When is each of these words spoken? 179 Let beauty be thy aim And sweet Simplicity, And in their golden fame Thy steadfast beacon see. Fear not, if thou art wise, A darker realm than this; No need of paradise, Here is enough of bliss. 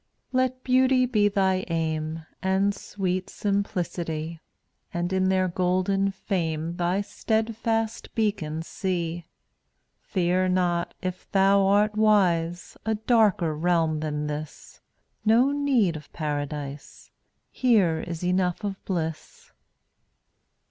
179 0.31 0.43
Let 0.43 0.63
beauty 0.63 1.05
be 1.05 1.27
thy 1.27 1.63
aim 1.67 2.25
And 2.41 2.73
sweet 2.73 3.29
Simplicity, 3.29 4.39
And 4.91 5.13
in 5.13 5.29
their 5.29 5.47
golden 5.47 6.09
fame 6.09 6.77
Thy 6.77 7.01
steadfast 7.01 8.15
beacon 8.15 8.63
see. 8.63 9.27
Fear 9.99 10.47
not, 10.49 10.95
if 11.03 11.31
thou 11.31 11.67
art 11.67 11.95
wise, 11.95 12.75
A 12.83 12.95
darker 12.95 13.53
realm 13.55 13.99
than 13.99 14.25
this; 14.25 14.81
No 15.23 15.51
need 15.51 15.95
of 15.95 16.11
paradise, 16.13 17.11
Here 17.51 17.99
is 17.99 18.23
enough 18.23 18.63
of 18.63 18.83
bliss. 18.85 19.51